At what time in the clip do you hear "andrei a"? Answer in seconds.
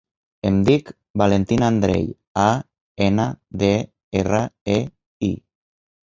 1.73-2.45